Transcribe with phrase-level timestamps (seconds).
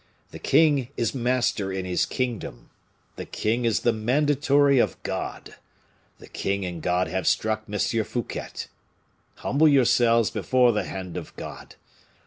[0.31, 2.71] The king is master in his kingdom.
[3.17, 5.57] The king is the mandatory of God.
[6.17, 7.77] The king and God have struck M.
[7.77, 8.63] Fouquet.
[9.35, 11.75] Humble yourselves before the hand of God.